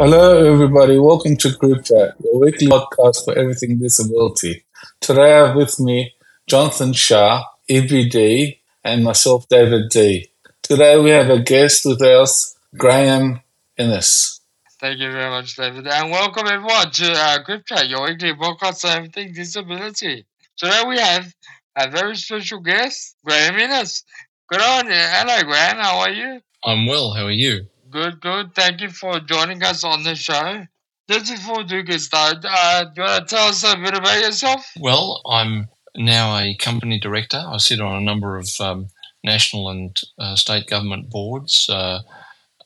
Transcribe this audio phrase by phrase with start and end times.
[0.00, 0.96] Hello, everybody.
[0.96, 4.64] Welcome to CripChat, your weekly podcast for everything disability.
[5.00, 6.14] Today I have with me
[6.46, 10.30] Jonathan Shar, EBD, and myself, David D.
[10.62, 13.40] Today we have a guest with us, Graeme
[13.76, 14.40] Innes.
[14.78, 15.88] Thank you very much, David.
[15.88, 20.24] And welcome everyone to uh, CripChat, your weekly podcast on everything disability.
[20.56, 21.34] Today we have
[21.74, 24.04] a very special guest, Graeme Innes.
[24.48, 24.92] Good on you.
[24.94, 25.82] Hello, Graeme.
[25.82, 26.40] How are you?
[26.64, 27.14] I'm well.
[27.14, 27.66] How are you?
[27.90, 28.54] Good, good.
[28.54, 30.66] Thank you for joining us on the show.
[31.08, 34.20] Just before we get started, uh, do you want to tell us a bit about
[34.20, 34.70] yourself?
[34.78, 37.42] Well, I'm now a company director.
[37.46, 38.88] I sit on a number of um,
[39.24, 41.66] national and uh, state government boards.
[41.70, 42.00] Uh,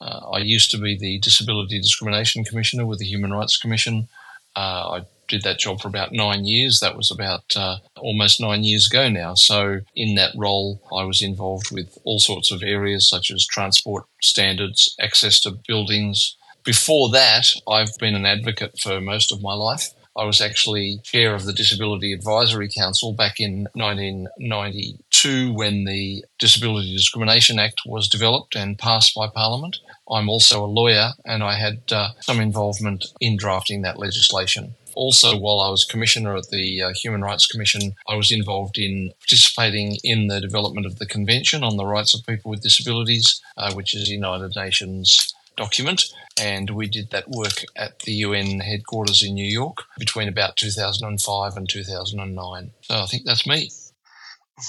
[0.01, 4.09] uh, I used to be the Disability Discrimination Commissioner with the Human Rights Commission.
[4.57, 5.01] Uh, I
[5.32, 6.78] did that job for about nine years.
[6.80, 9.34] That was about uh, almost nine years ago now.
[9.34, 14.05] So, in that role, I was involved with all sorts of areas such as transport
[14.20, 16.36] standards, access to buildings.
[16.64, 19.89] Before that, I've been an advocate for most of my life.
[20.14, 26.94] I was actually chair of the Disability Advisory Council back in 1992 when the Disability
[26.94, 29.78] Discrimination Act was developed and passed by Parliament.
[30.11, 34.74] I'm also a lawyer and I had uh, some involvement in drafting that legislation.
[34.95, 39.12] Also, while I was commissioner at the uh, Human Rights Commission, I was involved in
[39.21, 43.73] participating in the development of the Convention on the Rights of People with Disabilities, uh,
[43.75, 46.05] which is a United Nations document.
[46.41, 51.57] And we did that work at the UN headquarters in New York between about 2005
[51.57, 52.70] and 2009.
[52.83, 53.70] So I think that's me.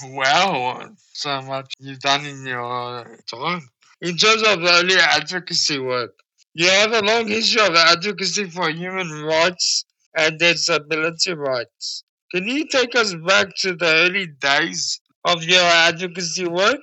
[0.06, 3.70] Wow, so much you've done in your time.
[4.02, 6.16] In terms of early advocacy work,
[6.54, 12.04] you have a long history of advocacy for human rights and disability rights.
[12.34, 16.80] Can you take us back to the early days of your advocacy work?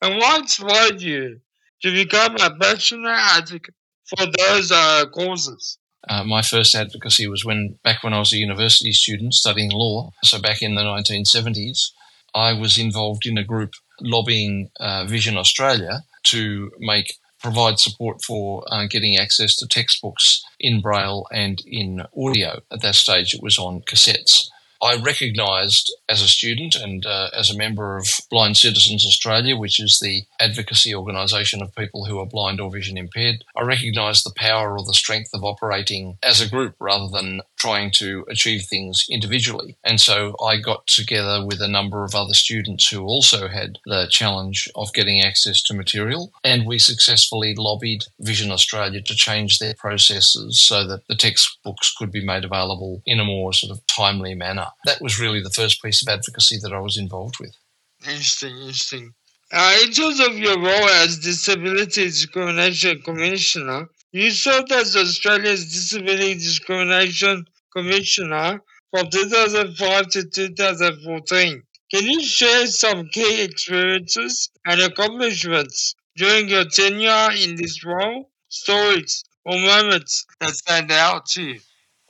[0.00, 1.40] And what inspired you
[1.82, 3.74] to become a passionate advocate
[4.06, 5.78] for those uh, causes?
[6.08, 10.12] Uh, my first advocacy was when back when I was a university student studying law.
[10.22, 11.90] So back in the 1970s,
[12.34, 18.64] I was involved in a group lobbying uh, Vision Australia to make provide support for
[18.70, 22.60] uh, getting access to textbooks in Braille and in audio.
[22.72, 24.48] At that stage, it was on cassettes.
[24.80, 29.80] I recognised as a student and uh, as a member of Blind Citizens Australia, which
[29.80, 34.34] is the advocacy organisation of people who are blind or vision impaired, I recognised the
[34.36, 39.04] power or the strength of operating as a group rather than trying to achieve things
[39.10, 39.76] individually.
[39.84, 44.06] And so I got together with a number of other students who also had the
[44.10, 49.74] challenge of getting access to material, and we successfully lobbied Vision Australia to change their
[49.74, 54.34] processes so that the textbooks could be made available in a more sort of timely
[54.34, 54.66] manner.
[54.84, 57.54] That was really the first piece of advocacy that I was involved with.
[58.04, 59.14] Interesting, interesting.
[59.50, 66.34] Uh, in terms of your role as Disability Discrimination Commissioner, you served as Australia's Disability
[66.34, 68.60] Discrimination Commissioner
[68.90, 71.62] from 2005 to 2014.
[71.90, 78.30] Can you share some key experiences and accomplishments during your tenure in this role?
[78.50, 81.60] Stories or moments that stand out to you?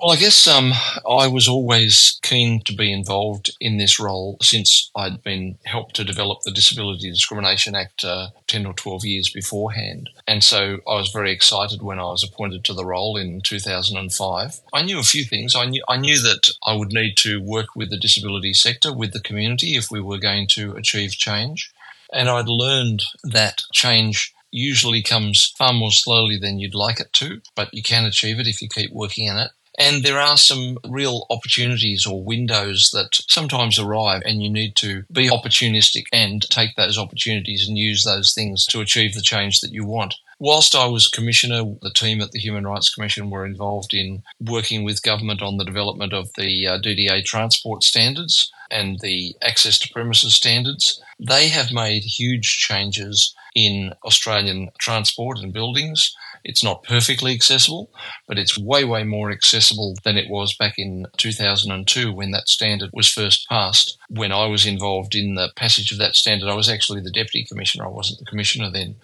[0.00, 0.74] Well, I guess um,
[1.10, 6.04] I was always keen to be involved in this role since I'd been helped to
[6.04, 10.08] develop the Disability Discrimination Act uh, 10 or 12 years beforehand.
[10.24, 14.60] And so I was very excited when I was appointed to the role in 2005.
[14.72, 15.56] I knew a few things.
[15.56, 19.12] I knew, I knew that I would need to work with the disability sector, with
[19.12, 21.72] the community, if we were going to achieve change.
[22.12, 27.40] And I'd learned that change usually comes far more slowly than you'd like it to,
[27.54, 29.50] but you can achieve it if you keep working in it.
[29.78, 35.04] And there are some real opportunities or windows that sometimes arrive, and you need to
[35.12, 39.72] be opportunistic and take those opportunities and use those things to achieve the change that
[39.72, 40.16] you want.
[40.40, 44.84] Whilst I was commissioner, the team at the Human Rights Commission were involved in working
[44.84, 49.92] with government on the development of the uh, DDA transport standards and the access to
[49.92, 51.02] premises standards.
[51.18, 56.14] They have made huge changes in Australian transport and buildings.
[56.44, 57.90] It's not perfectly accessible,
[58.26, 62.90] but it's way, way more accessible than it was back in 2002 when that standard
[62.92, 63.98] was first passed.
[64.08, 67.44] When I was involved in the passage of that standard, I was actually the deputy
[67.44, 68.96] commissioner, I wasn't the commissioner then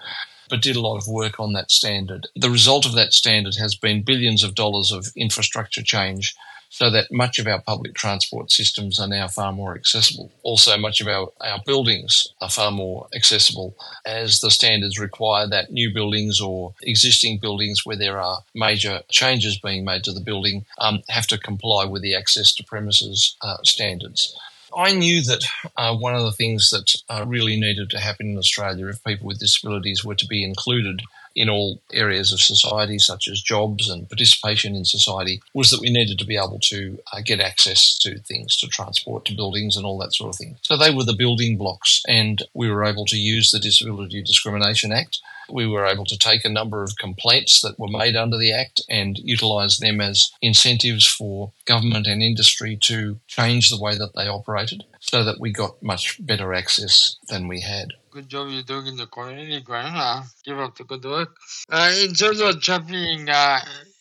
[0.50, 2.28] but did a lot of work on that standard.
[2.36, 6.34] The result of that standard has been billions of dollars of infrastructure change
[6.74, 10.32] so that much of our public transport systems are now far more accessible.
[10.42, 15.70] Also, much of our, our buildings are far more accessible as the standards require that
[15.70, 20.64] new buildings or existing buildings where there are major changes being made to the building
[20.78, 24.36] um, have to comply with the access to premises uh, standards.
[24.76, 25.44] I knew that
[25.76, 29.28] uh, one of the things that uh, really needed to happen in Australia if people
[29.28, 31.02] with disabilities were to be included
[31.34, 35.90] in all areas of society, such as jobs and participation in society, was that we
[35.90, 39.84] needed to be able to uh, get access to things, to transport, to buildings, and
[39.84, 40.56] all that sort of thing.
[40.62, 44.92] So they were the building blocks, and we were able to use the Disability Discrimination
[44.92, 45.20] Act
[45.50, 48.80] we were able to take a number of complaints that were made under the Act
[48.88, 54.28] and utilise them as incentives for government and industry to change the way that they
[54.28, 57.88] operated so that we got much better access than we had.
[58.10, 59.94] Good job you're doing in the community, Graeme.
[59.94, 61.36] Uh, give up the good work.
[61.70, 63.58] Uh, in terms of championing uh,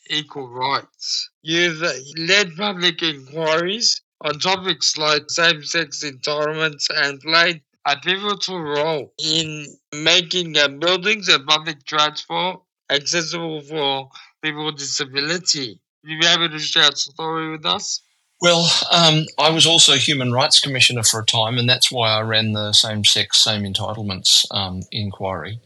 [0.08, 1.82] equal rights, you've
[2.16, 10.56] led public inquiries on topics like same-sex entitlements and played a pivotal role in making
[10.56, 14.08] uh, buildings and public transport accessible for
[14.42, 15.80] people with disability.
[16.04, 18.02] Will you able to share a story with us?
[18.42, 22.20] Well, um, I was also Human Rights Commissioner for a time, and that's why I
[22.20, 25.60] ran the same sex, same entitlements um, inquiry.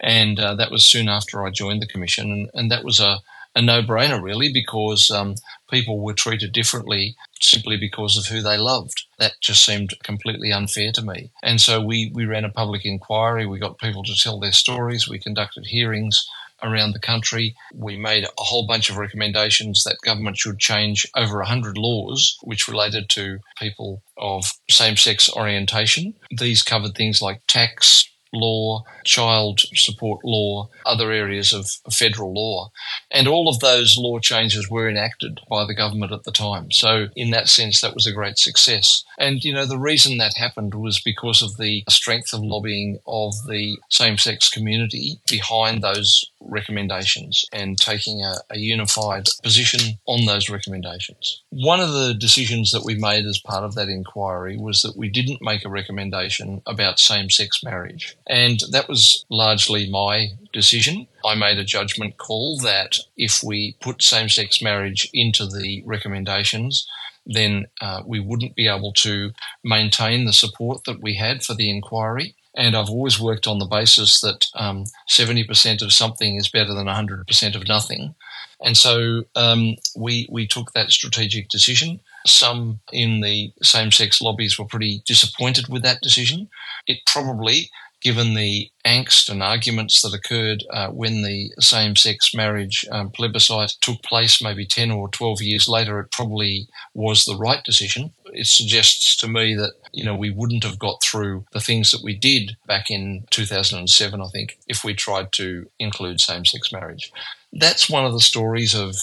[0.00, 3.18] And uh, that was soon after I joined the Commission, and, and that was a,
[3.54, 5.34] a no brainer, really, because um,
[5.70, 9.04] people were treated differently simply because of who they loved.
[9.18, 11.32] That just seemed completely unfair to me.
[11.42, 15.06] And so we, we ran a public inquiry, we got people to tell their stories,
[15.06, 16.26] we conducted hearings
[16.62, 17.54] around the country.
[17.74, 22.68] We made a whole bunch of recommendations that government should change over 100 laws which
[22.68, 26.14] related to people of same sex orientation.
[26.36, 32.70] These covered things like tax, law, child support law, other areas of federal law.
[33.10, 36.70] And all of those law changes were enacted by the government at the time.
[36.70, 39.04] So, in that sense, that was a great success.
[39.18, 43.34] And, you know, the reason that happened was because of the strength of lobbying of
[43.48, 50.48] the same sex community behind those recommendations and taking a, a, unified position on those
[50.48, 51.42] recommendations.
[51.50, 55.08] One of the decisions that we made as part of that inquiry was that we
[55.08, 58.16] didn't make a recommendation about same sex marriage.
[58.26, 61.06] And that was largely my decision.
[61.24, 66.86] I made a judgment call that if we put same sex marriage into the recommendations,
[67.26, 69.32] then uh, we wouldn't be able to
[69.64, 72.34] maintain the support that we had for the inquiry.
[72.54, 76.86] And I've always worked on the basis that um, 70% of something is better than
[76.86, 78.14] 100% of nothing.
[78.60, 82.00] And so um, we, we took that strategic decision.
[82.26, 86.48] Some in the same sex lobbies were pretty disappointed with that decision.
[86.86, 87.70] It probably
[88.02, 93.74] given the angst and arguments that occurred uh, when the same sex marriage um, plebiscite
[93.80, 98.12] took place maybe 10 or 12 years later, it probably was the right decision.
[98.26, 102.02] It suggests to me that, you know, we wouldn't have got through the things that
[102.02, 107.12] we did back in 2007, I think, if we tried to include same sex marriage.
[107.52, 108.96] That's one of the stories of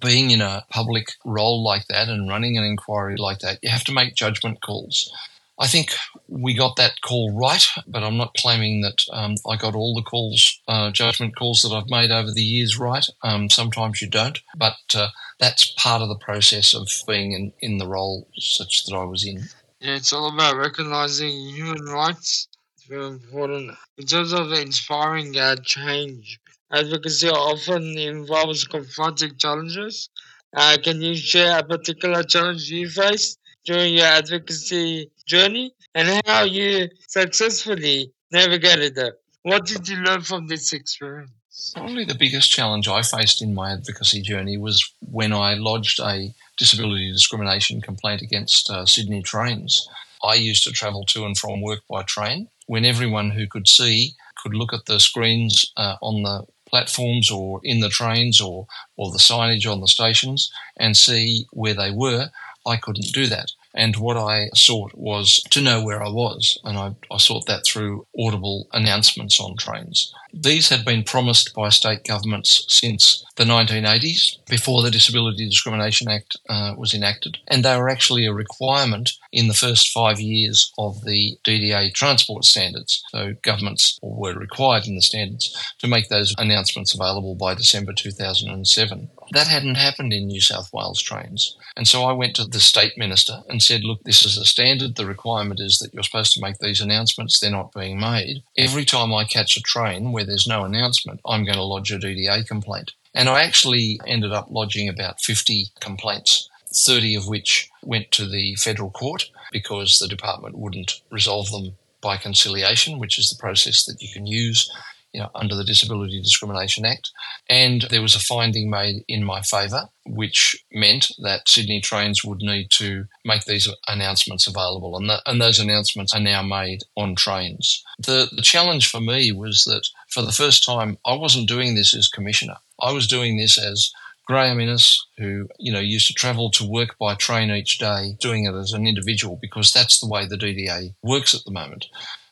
[0.00, 3.58] being in a public role like that and running an inquiry like that.
[3.62, 5.12] You have to make judgment calls.
[5.58, 5.92] I think
[6.28, 10.02] we got that call right, but I'm not claiming that um, I got all the
[10.02, 13.06] calls, uh, judgment calls that I've made over the years right.
[13.22, 15.08] Um, sometimes you don't, but uh,
[15.40, 19.24] that's part of the process of being in, in the role such that I was
[19.24, 19.44] in.
[19.80, 22.48] Yeah, it's all about recognizing human rights.
[22.76, 23.76] It's very important.
[23.96, 26.38] In terms of inspiring uh, change,
[26.70, 30.10] advocacy often involves confronting challenges.
[30.54, 36.44] Uh, can you share a particular challenge you faced during your advocacy journey and how
[36.44, 39.14] you successfully navigated that.
[39.42, 41.30] What did you learn from this experience?
[41.74, 46.34] Probably the biggest challenge I faced in my advocacy journey was when I lodged a
[46.58, 49.88] disability discrimination complaint against uh, Sydney Trains.
[50.22, 54.12] I used to travel to and from work by train when everyone who could see
[54.42, 59.10] could look at the screens uh, on the platforms or in the trains or, or
[59.10, 62.30] the signage on the stations and see where they were.
[62.66, 63.52] I couldn't do that.
[63.76, 67.66] And what I sought was to know where I was, and I, I, sought that
[67.66, 70.14] through audible announcements on trains.
[70.38, 76.36] These had been promised by state governments since the 1980s, before the Disability Discrimination Act
[76.48, 81.04] uh, was enacted, and they were actually a requirement in the first five years of
[81.04, 83.02] the DDA transport standards.
[83.10, 89.10] So governments were required in the standards to make those announcements available by December 2007.
[89.32, 91.56] That hadn't happened in New South Wales trains.
[91.76, 94.96] And so I went to the state minister and said, look, this is a standard.
[94.96, 97.38] The requirement is that you're supposed to make these announcements.
[97.38, 98.44] They're not being made.
[98.56, 101.98] Every time I catch a train where there's no announcement, I'm going to lodge a
[101.98, 102.92] DDA complaint.
[103.14, 108.56] And I actually ended up lodging about 50 complaints, 30 of which went to the
[108.56, 114.02] federal court because the department wouldn't resolve them by conciliation, which is the process that
[114.02, 114.70] you can use
[115.16, 117.10] you know, under the Disability Discrimination Act.
[117.48, 122.42] And there was a finding made in my favour, which meant that Sydney Trains would
[122.42, 124.94] need to make these announcements available.
[124.94, 127.82] And, and those announcements are now made on trains.
[127.98, 131.94] The, the challenge for me was that for the first time, I wasn't doing this
[131.94, 132.56] as commissioner.
[132.78, 133.90] I was doing this as
[134.26, 138.44] Graeme Innes, who you know used to travel to work by train each day, doing
[138.44, 141.86] it as an individual because that's the way the DDA works at the moment.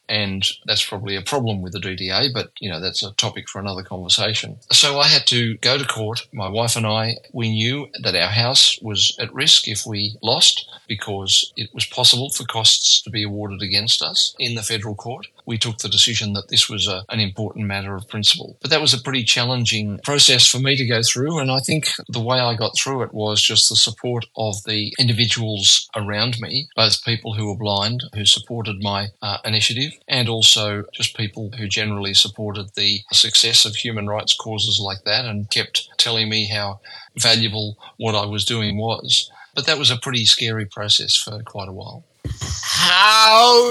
[0.09, 3.59] And that's probably a problem with the DDA, but you know that's a topic for
[3.59, 4.59] another conversation.
[4.71, 6.27] So I had to go to court.
[6.33, 10.69] My wife and I, we knew that our house was at risk if we lost
[10.87, 15.27] because it was possible for costs to be awarded against us in the federal court
[15.47, 18.57] we took the decision that this was a, an important matter of principle.
[18.61, 21.39] But that was a pretty challenging process for me to go through.
[21.39, 24.93] And I think the way I got through it was just the support of the
[24.99, 30.85] individuals around me, both people who were blind, who supported my uh, initiative, and also
[30.93, 35.89] just people who generally supported the success of human rights causes like that and kept
[35.99, 36.81] telling me how
[37.17, 39.31] valuable what I was doing was.
[39.55, 43.71] But that was a pretty scary process for quite a while how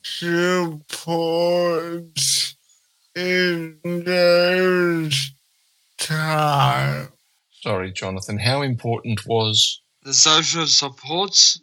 [0.03, 2.21] support
[3.15, 5.33] in those
[5.99, 7.09] times?
[7.61, 8.39] Sorry, Jonathan.
[8.39, 11.61] How important was the social supports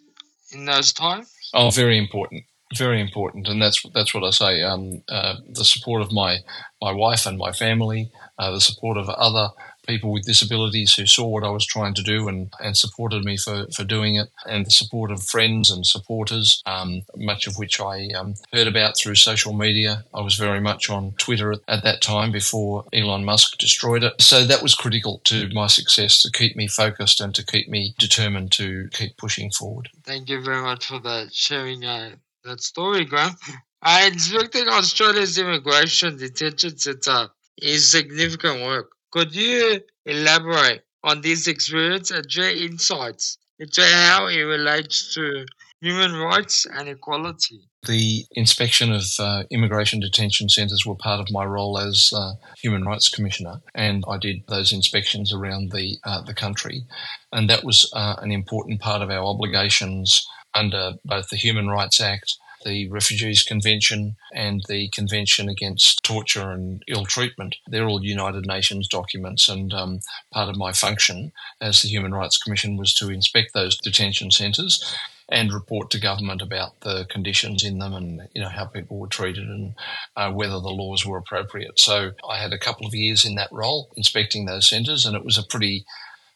[0.51, 1.31] in those times?
[1.53, 2.43] Oh, very important
[2.77, 4.63] very important, and that's that's what I say.
[4.63, 6.39] Um, uh, the support of my
[6.81, 9.49] my wife and my family, uh, the support of other
[9.85, 13.37] people with disabilities who saw what I was trying to do and, and supported me
[13.37, 17.79] for, for doing it, and the support of friends and supporters, um, much of which
[17.79, 20.03] I um, heard about through social media.
[20.13, 24.21] I was very much on Twitter at, at that time before Elon Musk destroyed it.
[24.21, 27.93] So that was critical to my success to keep me focused and to keep me
[27.97, 29.89] determined to keep pushing forward.
[30.03, 32.15] Thank you very much for that sharing uh,
[32.45, 33.35] that story, Graeme.
[33.81, 38.91] I inspecting Australia's immigration detention centre is significant work.
[39.11, 45.45] Could you elaborate on this experience and share insights into how it relates to
[45.81, 47.61] human rights and equality?
[47.87, 52.31] The inspection of uh, immigration detention centres were part of my role as uh,
[52.63, 56.87] Human Rights Commissioner, and I did those inspections around the uh, the country,
[57.31, 60.25] and that was uh, an important part of our obligations
[60.55, 66.83] under both the Human Rights Act the Refugees Convention and the Convention Against Torture and
[66.87, 67.55] Ill Treatment.
[67.67, 69.99] They're all United Nations documents, and um,
[70.33, 71.31] part of my function
[71.61, 74.95] as the Human Rights Commission was to inspect those detention centres
[75.29, 79.07] and report to government about the conditions in them and you know how people were
[79.07, 79.73] treated and
[80.15, 81.79] uh, whether the laws were appropriate.
[81.79, 85.25] So I had a couple of years in that role inspecting those centres, and it
[85.25, 85.85] was a pretty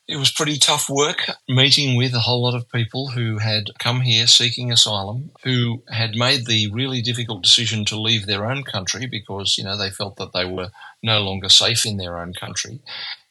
[0.10, 4.02] it was pretty tough work meeting with a whole lot of people who had come
[4.02, 9.06] here seeking asylum, who had made the really difficult decision to leave their own country
[9.06, 12.80] because, you know, they felt that they were no longer safe in their own country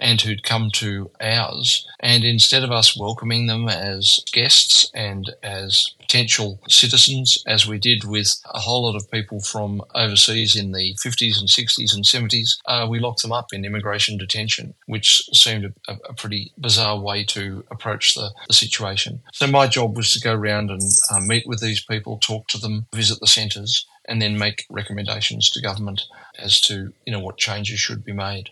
[0.01, 1.87] and who'd come to ours.
[2.01, 8.05] And instead of us welcoming them as guests and as potential citizens, as we did
[8.05, 12.59] with a whole lot of people from overseas in the 50s and 60s and 70s,
[12.67, 17.25] uh, we locked them up in immigration detention, which seemed a, a pretty bizarre way
[17.25, 19.21] to approach the, the, situation.
[19.33, 22.59] So my job was to go around and uh, meet with these people, talk to
[22.59, 26.03] them, visit the centres, and then make recommendations to government
[26.39, 28.51] as to you know what changes should be made.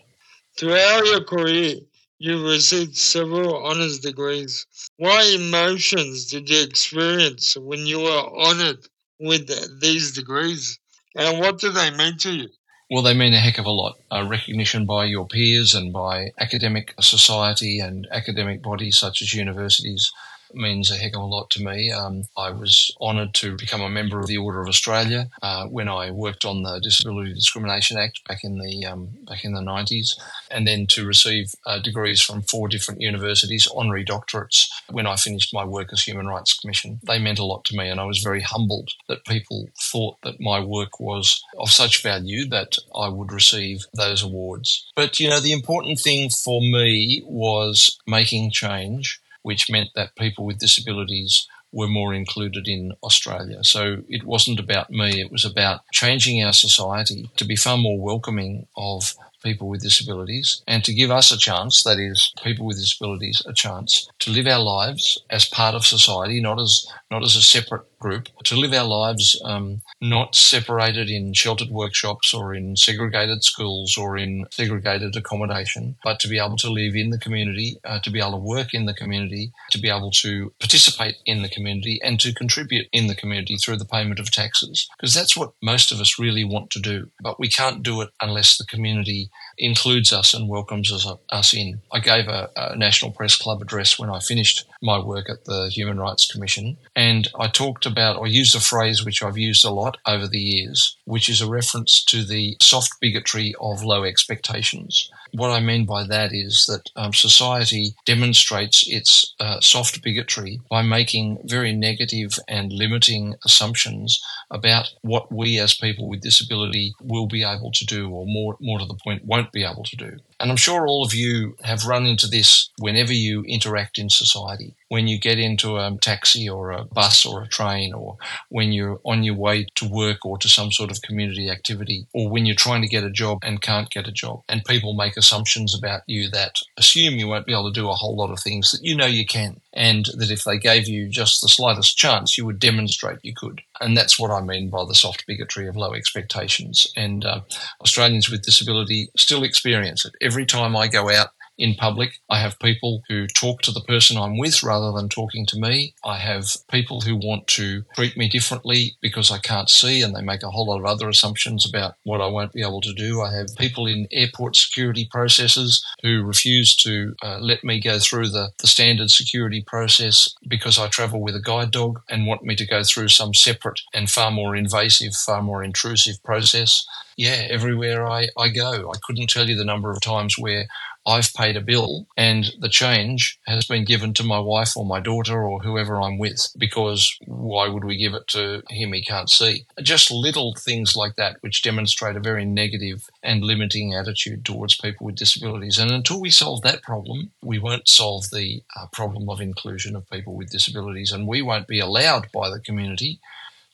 [0.55, 1.75] Throughout your career,
[2.19, 4.65] you received several honours degrees.
[4.97, 8.87] What emotions did you experience when you were honoured
[9.19, 10.79] with these degrees?
[11.15, 12.49] And what do they mean to you?
[12.89, 13.97] Well, they mean a heck of a lot.
[14.09, 20.09] Uh, recognition by your peers and by academic society and academic bodies such as universities
[20.53, 21.91] means a heck of a lot to me.
[21.91, 25.87] Um, I was honoured to become a member of the Order of Australia uh, when
[25.87, 30.17] I worked on the Disability Discrimination Act back in the um, back in the nineties,
[30.49, 35.53] and then to receive uh, degrees from four different universities, honorary doctorates, when I finished
[35.53, 36.99] my work as Human Rights Commission.
[37.03, 40.39] They meant a lot to me, and I was very humbled that people thought that
[40.39, 44.85] my work was of such value that I would receive those awards.
[44.95, 50.43] But you know, the important thing for me was making change which meant that people
[50.45, 53.63] with disabilities were more included in Australia.
[53.63, 57.97] So it wasn't about me, it was about changing our society to be far more
[57.97, 62.77] welcoming of people with disabilities and to give us a chance, that is, people with
[62.77, 67.37] disabilities, a chance to live our lives as part of society, not as not as
[67.37, 72.75] a separate group to live our lives um, not separated in sheltered workshops or in
[72.75, 77.77] segregated schools or in segregated accommodation, but to be able to live in the community,
[77.83, 81.41] uh, to be able to work in the community, to be able to participate in
[81.41, 84.87] the community and to contribute in the community through the payment of taxes.
[84.99, 87.09] Because that's what most of us really want to do.
[87.21, 91.81] But we can't do it unless the community includes us and welcomes us, us in.
[91.91, 95.69] I gave a, a National Press Club address when I finished my work at the
[95.69, 99.71] Human Rights Commission, and I talked about, or used a phrase which I've used a
[99.71, 105.11] lot over the years, which is a reference to the soft bigotry of low expectations.
[105.33, 110.81] What I mean by that is that um, society demonstrates its uh, soft bigotry by
[110.81, 114.19] making very negative and limiting assumptions
[114.49, 118.79] about what we as people with disability will be able to do, or more, more
[118.79, 120.17] to the point, won't be able to do.
[120.39, 124.75] And I'm sure all of you have run into this whenever you interact in society.
[124.89, 128.17] When you get into a taxi or a bus or a train, or
[128.49, 132.29] when you're on your way to work or to some sort of community activity, or
[132.29, 135.17] when you're trying to get a job and can't get a job, and people make
[135.17, 138.39] assumptions about you that assume you won't be able to do a whole lot of
[138.39, 141.97] things that you know you can, and that if they gave you just the slightest
[141.97, 143.61] chance, you would demonstrate you could.
[143.79, 146.91] And that's what I mean by the soft bigotry of low expectations.
[146.97, 147.41] And uh,
[147.81, 152.19] Australians with disability still experience it every time I go out in public.
[152.29, 155.93] I have people who talk to the person I'm with rather than talking to me.
[156.03, 160.21] I have people who want to treat me differently because I can't see and they
[160.21, 163.21] make a whole lot of other assumptions about what I won't be able to do.
[163.21, 168.29] I have people in airport security processes who refuse to uh, let me go through
[168.29, 172.55] the, the standard security process because I travel with a guide dog and want me
[172.55, 176.85] to go through some separate and far more invasive, far more intrusive process
[177.17, 178.91] yeah, everywhere I, I go.
[178.91, 180.67] I couldn't tell you the number of times where
[181.07, 184.99] I've paid a bill and the change has been given to my wife or my
[184.99, 189.29] daughter or whoever I'm with because why would we give it to him he can't
[189.29, 189.63] see?
[189.81, 195.05] Just little things like that which demonstrate a very negative and limiting attitude towards people
[195.05, 195.79] with disabilities.
[195.79, 200.09] And until we solve that problem, we won't solve the uh, problem of inclusion of
[200.09, 203.21] people with disabilities and we won't be allowed by the community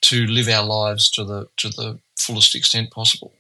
[0.02, 3.34] to live our lives to the to the fullest extent possible.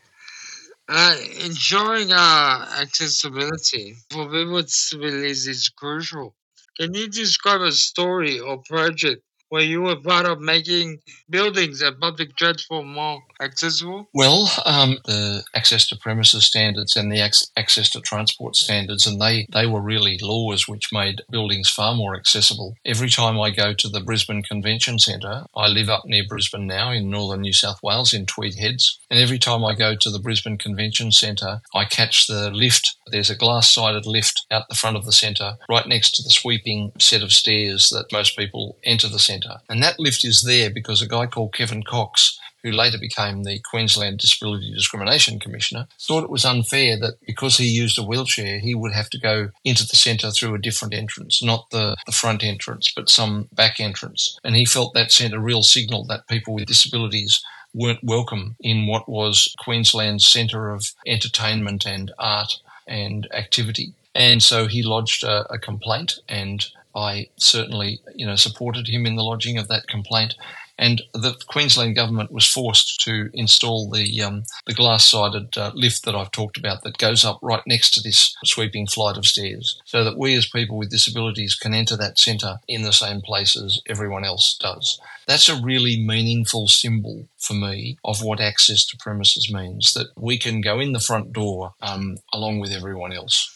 [0.87, 6.35] Uh, ensuring uh, accessibility for people with disabilities is crucial.
[6.77, 10.97] Can you describe a story or project where you were part of making
[11.29, 14.09] buildings and public transport more accessible?
[14.11, 17.21] Well, um, the access to premises standards and the
[17.55, 22.15] access to transport standards, and they, they were really laws which made buildings far more
[22.15, 22.73] accessible.
[22.83, 26.91] Every time I go to the Brisbane Convention Centre, I live up near Brisbane now
[26.91, 30.17] in northern New South Wales in Tweed Heads, and every time I go to the
[30.17, 32.97] Brisbane Convention Centre, I catch the lift.
[33.05, 36.31] There's a glass sided lift out the front of the centre, right next to the
[36.31, 39.61] sweeping set of stairs that most people enter the centre centre.
[39.69, 43.59] And that lift is there because a guy called Kevin Cox, who later became the
[43.69, 48.73] Queensland Disability Discrimination Commissioner, thought it was unfair that because he used a wheelchair, he
[48.73, 52.43] would have to go into the centre through a different entrance, not the, the front
[52.43, 54.37] entrance, but some back entrance.
[54.43, 58.87] And he felt that sent a real signal that people with disabilities weren't welcome in
[58.87, 63.93] what was Queensland's centre of entertainment and art and activity.
[64.15, 66.63] And so he lodged a, a complaint and
[66.95, 70.35] I certainly, you know, supported him in the lodging of that complaint.
[70.77, 76.15] And the Queensland government was forced to install the um, the glass-sided uh, lift that
[76.15, 80.03] I've talked about that goes up right next to this sweeping flight of stairs, so
[80.03, 83.81] that we as people with disabilities can enter that centre in the same place as
[83.87, 84.99] everyone else does.
[85.27, 89.93] That's a really meaningful symbol for me of what access to premises means.
[89.93, 93.47] That we can go in the front door um, along with everyone else.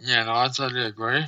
[0.00, 1.26] Yeah, no, I totally agree.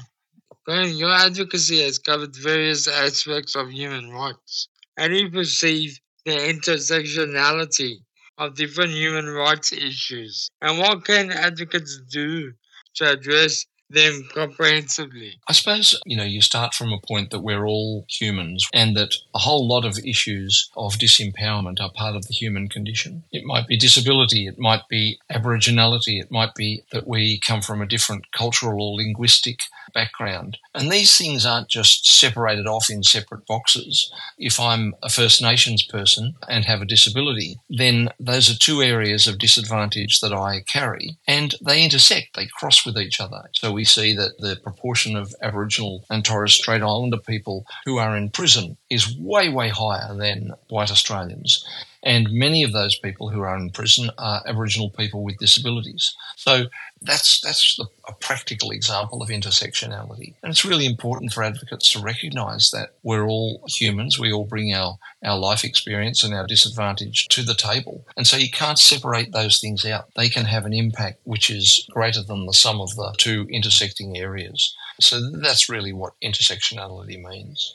[0.66, 4.68] Glenn, your advocacy has covered various aspects of human rights.
[4.98, 7.96] How do you perceive the intersectionality
[8.38, 10.50] of different human rights issues?
[10.62, 12.53] And what can advocates do
[12.96, 15.38] to address them comprehensively.
[15.49, 19.14] I suppose, you know, you start from a point that we're all humans and that
[19.35, 23.25] a whole lot of issues of disempowerment are part of the human condition.
[23.33, 27.83] It might be disability, it might be aboriginality, it might be that we come from
[27.83, 29.61] a different cultural or linguistic
[29.92, 30.59] background.
[30.75, 34.11] And these things aren't just separated off in separate boxes.
[34.38, 39.27] If I'm a First Nations person and have a disability, then those are two areas
[39.27, 43.51] of disadvantage that I carry and they intersect, they cross with each other.
[43.55, 48.16] So we see that the proportion of Aboriginal and Torres Strait Islander people who are
[48.16, 51.64] in prison is way, way higher than white Australians.
[52.05, 56.14] And many of those people who are in prison are Aboriginal people with disabilities.
[56.37, 56.67] So
[57.01, 60.35] that's that's the, a practical example of intersectionality.
[60.43, 64.19] And it's really important for advocates to recognise that we're all humans.
[64.19, 68.07] We all bring our, our life experience and our disadvantage to the table.
[68.17, 70.11] And so you can't separate those things out.
[70.14, 74.19] They can have an impact which is greater than the sum of the two intersecting
[74.19, 74.75] areas.
[75.01, 77.73] So that's really what intersectionality means.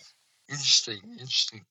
[0.48, 1.65] Interesting, interesting.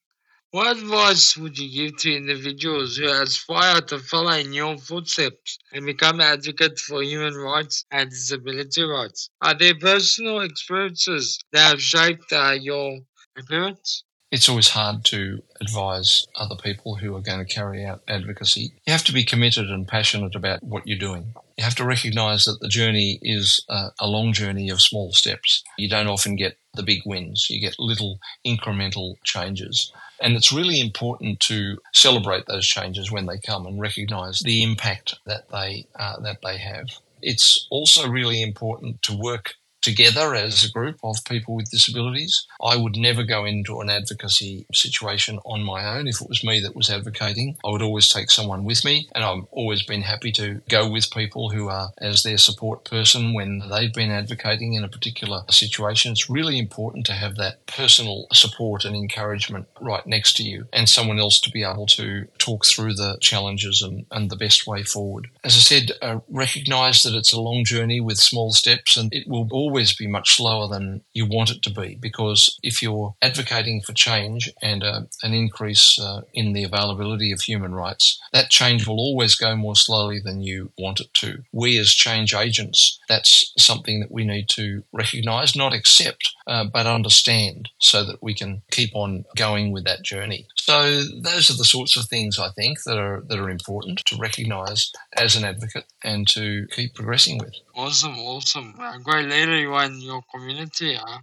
[0.50, 5.84] What advice would you give to individuals who aspire to follow in your footsteps and
[5.84, 9.28] become advocates for human rights and disability rights?
[9.42, 13.00] Are there personal experiences that have shaped uh, your
[13.36, 14.04] appearance?
[14.30, 18.72] It's always hard to advise other people who are going to carry out advocacy.
[18.86, 21.34] You have to be committed and passionate about what you're doing.
[21.58, 25.62] You have to recognize that the journey is a, a long journey of small steps.
[25.76, 29.92] You don't often get the big wins, you get little incremental changes.
[30.22, 35.16] And it's really important to celebrate those changes when they come and recognise the impact
[35.26, 36.86] that they uh, that they have.
[37.20, 39.54] It's also really important to work
[39.88, 42.46] together as a group of people with disabilities.
[42.62, 46.06] I would never go into an advocacy situation on my own.
[46.06, 49.08] If it was me that was advocating, I would always take someone with me.
[49.14, 53.32] And I've always been happy to go with people who are as their support person
[53.32, 56.12] when they've been advocating in a particular situation.
[56.12, 60.86] It's really important to have that personal support and encouragement right next to you and
[60.86, 64.82] someone else to be able to talk through the challenges and, and the best way
[64.82, 65.28] forward.
[65.44, 69.26] As I said, uh, recognize that it's a long journey with small steps and it
[69.26, 73.14] will always always be much slower than you want it to be because if you're
[73.22, 78.50] advocating for change and uh, an increase uh, in the availability of human rights, that
[78.50, 81.44] change will always go more slowly than you want it to.
[81.52, 86.86] We as change agents, that's something that we need to recognize, not accept, uh, but
[86.86, 90.48] understand so that we can keep on going with that journey.
[90.56, 94.16] So those are the sorts of things I think that are that are important to
[94.16, 97.54] recognise as an advocate and to keep progressing with.
[97.74, 98.74] Awesome, awesome.
[99.04, 100.94] Great leader are in your community.
[100.94, 101.18] Huh?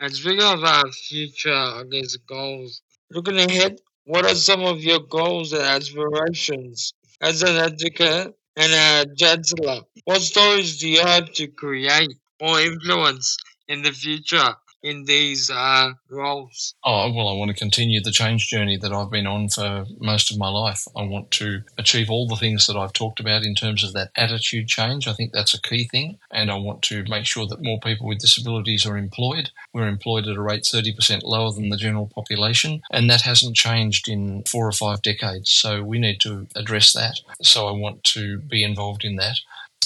[0.00, 5.52] And speaking our future, I guess, goals, looking ahead, what are some of your goals
[5.52, 9.82] and aspirations as an advocate and a chancellor?
[10.04, 13.36] What stories do you hope to create or influence
[13.68, 16.74] in the future in these uh, roles?
[16.84, 20.30] Oh, well, I want to continue the change journey that I've been on for most
[20.30, 20.86] of my life.
[20.96, 24.10] I want to achieve all the things that I've talked about in terms of that
[24.16, 25.06] attitude change.
[25.06, 26.18] I think that's a key thing.
[26.30, 29.50] And I want to make sure that more people with disabilities are employed.
[29.72, 32.80] We're employed at a rate 30% lower than the general population.
[32.90, 35.50] And that hasn't changed in four or five decades.
[35.50, 37.20] So we need to address that.
[37.42, 39.36] So I want to be involved in that.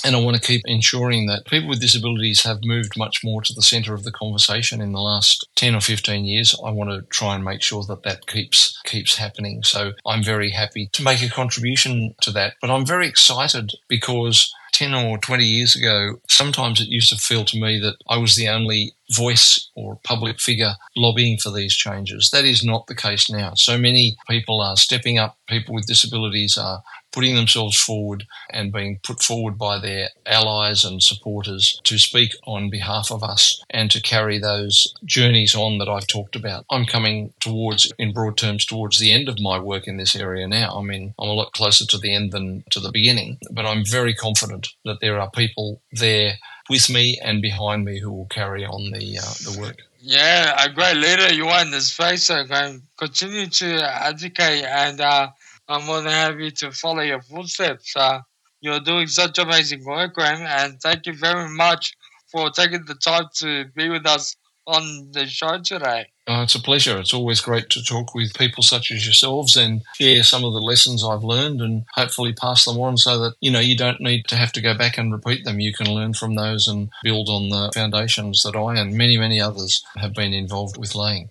[0.05, 3.55] And I want to keep ensuring that people with disabilities have moved much more to
[3.55, 6.55] the centre of the conversation in the last 10 or 15 years.
[6.63, 9.63] I want to try and make sure that that keeps, keeps happening.
[9.63, 12.55] So I'm very happy to make a contribution to that.
[12.61, 17.45] But I'm very excited because 10 or 20 years ago, sometimes it used to feel
[17.45, 22.31] to me that I was the only voice or public figure lobbying for these changes.
[22.31, 23.55] That is not the case now.
[23.55, 26.83] So many people are stepping up, people with disabilities are
[27.15, 32.69] putting themselves forward and being put forward by their allies and supporters to speak on
[32.69, 36.67] behalf of us and to carry those journeys on that I've talked about.
[36.71, 40.49] I'm coming towards, in broad terms, towards the end of my work in this area
[40.49, 40.77] now.
[40.77, 43.85] I mean, I'm a lot closer to the end than to the beginning, but I'm
[43.85, 46.35] very confident that there are people there
[46.69, 49.77] with me and behind me who will carry on the uh, the work.
[50.01, 52.25] Yeah, a great leader you are in this space.
[52.25, 55.29] So I'm continue to advocate and uh,
[55.69, 57.95] I'm more than happy to follow your footsteps.
[57.97, 58.21] Uh,
[58.61, 61.95] you're doing such amazing work, Graeme, and thank you very much
[62.31, 66.07] for taking the time to be with us on the show today.
[66.27, 66.99] Oh, it's a pleasure.
[66.99, 70.61] It's always great to talk with people such as yourselves and share some of the
[70.61, 74.25] lessons I've learned and hopefully pass them on so that, you know, you don't need
[74.29, 75.61] to have to go back and repeat them.
[75.61, 79.39] You can learn from those and build on the foundations that I and many, many
[79.39, 81.29] others have been involved with laying.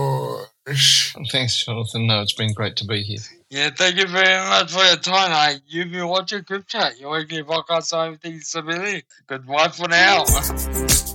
[1.32, 2.06] Thanks, Jonathan.
[2.06, 3.37] No, it's been great to be here.
[3.50, 5.32] Yeah, thank you very much for your time.
[5.32, 9.04] I, you've been watching CripChat, You're making your weekly podcast on everything disability.
[9.26, 11.07] Goodbye for now.